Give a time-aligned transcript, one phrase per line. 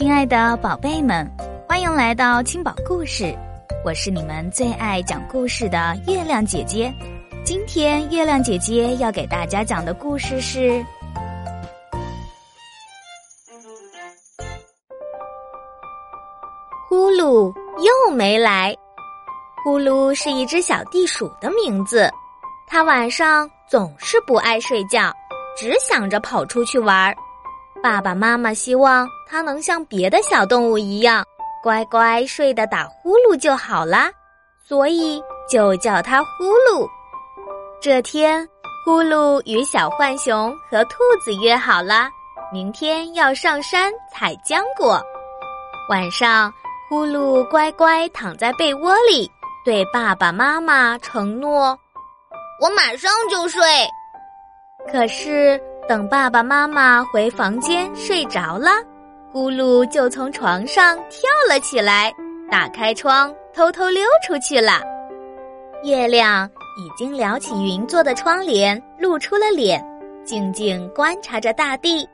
[0.00, 1.30] 亲爱的宝贝们，
[1.68, 3.36] 欢迎来到青宝故事，
[3.84, 6.90] 我是你们最爱讲故事的月亮姐姐。
[7.44, 10.70] 今天月亮姐姐要给大家讲的故事是
[16.88, 18.74] 《呼噜又没来》。
[19.62, 22.10] 呼噜是一只小地鼠的名字，
[22.66, 25.12] 它晚上总是不爱睡觉，
[25.58, 27.14] 只想着跑出去玩儿。
[27.82, 31.24] 爸爸妈妈希望它能像别的小动物一样，
[31.62, 34.10] 乖乖睡得打呼噜就好啦，
[34.62, 36.86] 所以就叫它呼噜。
[37.80, 38.46] 这天，
[38.84, 42.08] 呼噜与小浣熊和兔子约好了，
[42.52, 45.02] 明天要上山采浆果。
[45.88, 46.52] 晚上，
[46.88, 49.30] 呼噜乖乖躺在被窝里，
[49.64, 51.76] 对爸爸妈妈承诺
[52.60, 53.62] ：“我马上就睡。”
[54.92, 55.58] 可是。
[55.90, 58.70] 等爸爸妈妈回房间睡着了，
[59.34, 62.12] 咕噜就从床上跳了起来，
[62.48, 64.80] 打开窗偷偷溜出去了。
[65.82, 66.48] 月亮
[66.78, 69.84] 已经撩起云做的窗帘，露出了脸，
[70.24, 72.08] 静静观察着大地，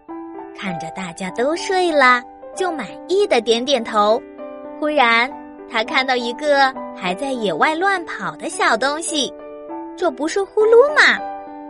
[0.58, 2.22] 看着大家都睡了，
[2.56, 4.18] 就满意的点点头。
[4.80, 5.30] 忽然，
[5.70, 9.30] 他看到一个还在野外乱跑的小东西，
[9.98, 11.22] 这不是呼噜吗？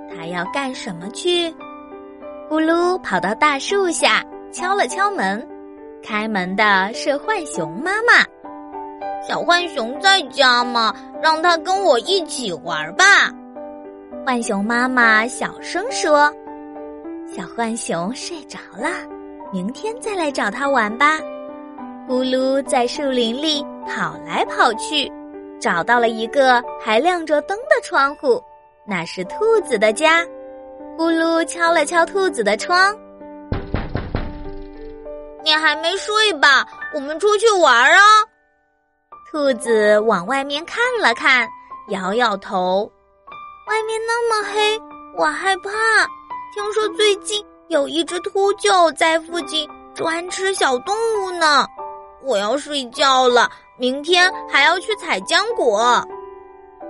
[0.08, 1.52] 他要干什么去？
[2.48, 5.44] 咕噜跑到大树下，敲了敲门。
[6.00, 8.24] 开门的是浣熊妈妈。
[9.20, 10.94] 小浣熊在家吗？
[11.20, 13.04] 让他跟我一起玩吧。
[14.24, 16.32] 浣熊妈妈小声说
[17.26, 18.88] ：“小浣熊睡着了，
[19.52, 21.18] 明天再来找他玩吧。”
[22.08, 25.10] 咕噜在树林里跑来跑去，
[25.58, 28.40] 找到了一个还亮着灯的窗户，
[28.84, 30.24] 那是兔子的家。
[30.98, 32.96] 咕噜敲了敲兔子的窗，
[35.44, 36.66] 你还没睡吧？
[36.94, 38.00] 我们出去玩啊！
[39.30, 41.46] 兔子往外面看了看，
[41.90, 42.90] 摇摇头。
[43.68, 44.80] 外面那么黑，
[45.18, 45.70] 我害怕。
[46.54, 51.66] 听说最近有一只秃鹫在附近专吃小动物呢。
[52.22, 56.02] 我要睡觉了，明天还要去采浆果。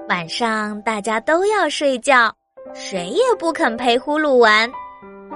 [0.09, 2.33] 晚上大家都要睡觉。
[2.79, 4.71] 谁也不肯陪呼噜玩，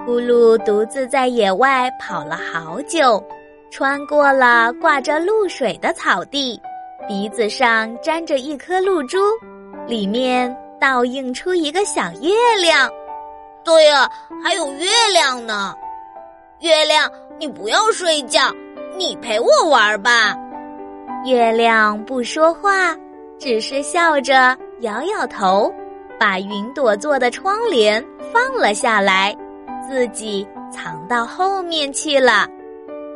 [0.05, 3.23] 呼噜独自在野外跑了好久，
[3.71, 6.61] 穿过了挂着露水的草地，
[7.09, 9.19] 鼻子上粘着一颗露珠，
[9.87, 12.31] 里面倒映出一个小月
[12.61, 12.91] 亮。
[13.65, 14.07] 对呀，
[14.45, 15.75] 还有月亮呢。
[16.61, 18.55] 月亮，你不要睡觉，
[18.99, 20.37] 你陪我玩吧。
[21.25, 22.95] 月亮不说话，
[23.39, 25.73] 只是笑着摇摇头。
[26.21, 29.35] 把云朵做的窗帘放了下来，
[29.89, 32.47] 自己藏到后面去了。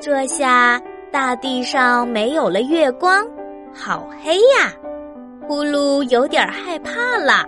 [0.01, 0.81] 这下
[1.13, 3.23] 大地上没有了月光，
[3.75, 4.73] 好黑呀！
[5.47, 7.45] 呼噜有点害怕了，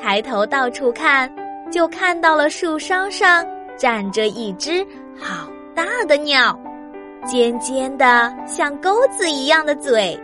[0.00, 1.32] 抬头到处看，
[1.70, 4.84] 就看到了树梢上站着一只
[5.16, 6.58] 好大的鸟，
[7.24, 10.18] 尖尖的像钩子一样的嘴，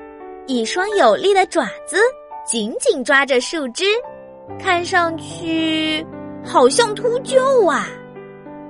[0.48, 1.98] 一双有力的爪子
[2.44, 3.84] 紧紧抓着树枝。
[4.58, 6.06] 看上去
[6.44, 7.86] 好像秃鹫啊！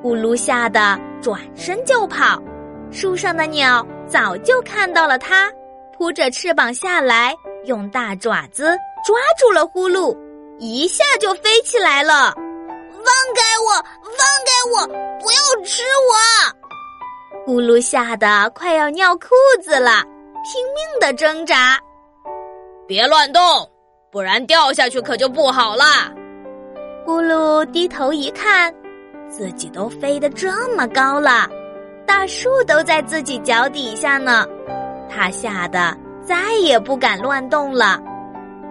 [0.02, 2.42] 呼噜吓得转身就跑，
[2.90, 5.50] 树上的鸟早就看到了它，
[5.96, 10.16] 扑着翅膀下来，用大爪子抓住了呼噜，
[10.58, 12.34] 一下就飞起来了。
[13.04, 13.72] 放开我！
[14.02, 14.86] 放开我！
[15.20, 17.44] 不要吃我！
[17.44, 19.28] 呼噜吓得快要尿裤
[19.62, 20.02] 子了，
[20.44, 21.78] 拼命的挣扎。
[22.86, 23.42] 别乱动！
[24.14, 25.84] 不然掉下去可就不好了。
[27.04, 28.72] 咕噜低头一看，
[29.28, 31.48] 自己都飞得这么高了，
[32.06, 34.47] 大树都在自己脚底下呢。
[35.10, 35.92] 他吓得
[36.22, 38.00] 再也不敢乱动了。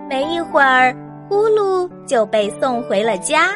[0.10, 0.96] 没一会儿，
[1.28, 3.50] 呼噜就被送回了家。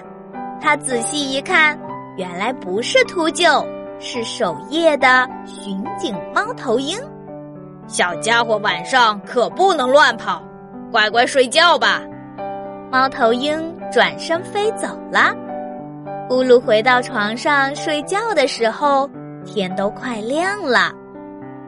[0.60, 1.80] 他仔细一看，
[2.18, 3.66] 原来不是秃鹫，
[3.98, 7.00] 是守夜的巡警猫头鹰。
[7.88, 10.44] 小家伙，晚上可不能乱跑。
[10.92, 12.02] 乖乖睡觉吧，
[12.92, 15.34] 猫头鹰转身飞走了。
[16.30, 19.10] 咕噜回到床上睡觉的时候，
[19.46, 20.92] 天都快亮了。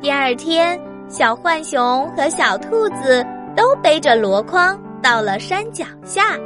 [0.01, 0.79] 第二天，
[1.09, 3.25] 小浣熊和小兔子
[3.55, 6.37] 都背着箩筐到了山脚下，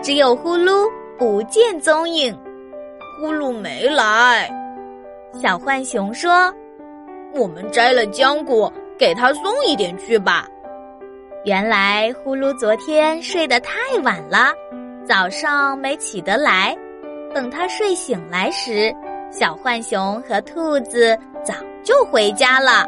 [0.00, 0.88] 只有呼噜
[1.18, 2.36] 不见踪影。
[3.20, 4.48] 呼噜没来，
[5.40, 6.52] 小浣熊说
[7.34, 10.46] ：“我们摘了浆果，给他送一点去吧。”
[11.44, 13.74] 原来呼噜昨天睡得太
[14.04, 14.52] 晚了，
[15.04, 16.76] 早上没起得来。
[17.34, 18.94] 等他睡醒来时，
[19.28, 21.52] 小浣熊和兔子早
[21.82, 22.86] 就回家了。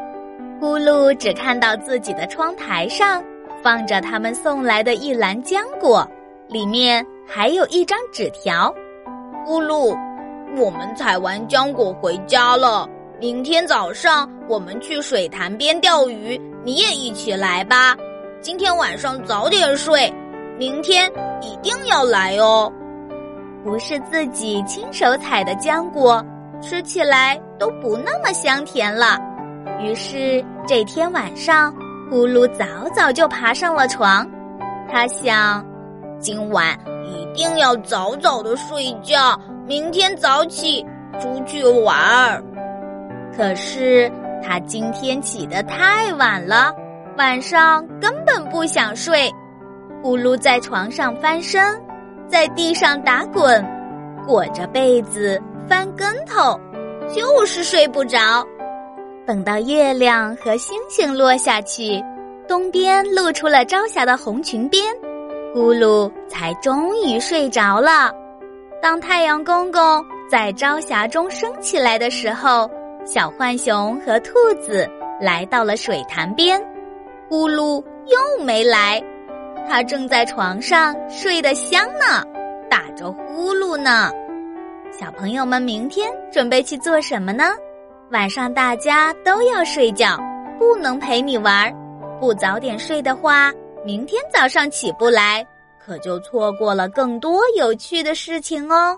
[0.60, 3.20] 呼噜只看到自己的窗台上
[3.60, 6.08] 放着他们送来的一篮浆果，
[6.46, 8.72] 里面还有一张纸条。
[9.44, 9.98] 呼噜，
[10.56, 12.88] 我们采完浆果回家了。
[13.18, 17.96] 明天早上我们去水潭边钓鱼，你也一起来吧。
[18.44, 20.12] 今天晚上早点睡，
[20.58, 21.10] 明天
[21.40, 22.70] 一定要来哦。
[23.64, 26.22] 不是自己亲手采的浆果，
[26.60, 29.18] 吃起来都不那么香甜了。
[29.80, 31.74] 于是这天晚上，
[32.10, 34.28] 咕噜早早就爬上了床。
[34.92, 35.64] 他想，
[36.18, 40.84] 今晚一定要早早的睡觉，明天早起
[41.18, 42.44] 出去玩儿。
[43.34, 44.12] 可是
[44.42, 46.74] 他今天起得太晚了，
[47.16, 49.30] 晚上根本不想睡。
[50.02, 51.62] 咕噜在床上翻身，
[52.28, 53.64] 在地上打滚，
[54.26, 56.58] 裹着被子翻跟头，
[57.14, 58.18] 就是睡不着。
[59.26, 62.02] 等到月亮和星星落下去，
[62.46, 64.94] 东边露出了朝霞的红裙边，
[65.54, 68.12] 咕噜才终于睡着了。
[68.82, 72.68] 当太阳公公在朝霞中升起来的时候。
[73.06, 74.88] 小浣熊和兔子
[75.20, 76.58] 来到了水潭边，
[77.28, 79.02] 呼噜又没来，
[79.68, 82.22] 他正在床上睡得香呢，
[82.70, 84.10] 打着呼噜呢。
[84.92, 87.44] 小朋友们，明天准备去做什么呢？
[88.10, 90.18] 晚上大家都要睡觉，
[90.58, 91.74] 不能陪你玩。
[92.20, 93.52] 不早点睡的话，
[93.84, 95.44] 明天早上起不来，
[95.84, 98.96] 可就错过了更多有趣的事情哦。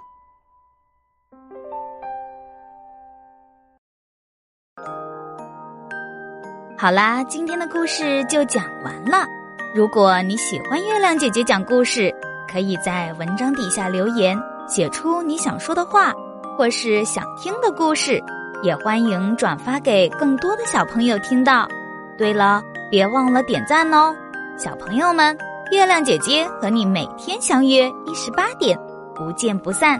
[6.78, 9.26] 好啦，今天的故事就讲完了。
[9.74, 12.14] 如果你喜欢月亮姐姐讲故事，
[12.52, 14.38] 可以在文章底下留言，
[14.68, 16.12] 写出你想说的话，
[16.54, 18.22] 或是想听的故事，
[18.62, 21.66] 也欢迎转发给更多的小朋友听到。
[22.18, 24.14] 对了，别忘了点赞哦，
[24.58, 25.36] 小朋友们，
[25.72, 28.78] 月亮姐姐和你每天相约一十八点，
[29.14, 29.98] 不见不散。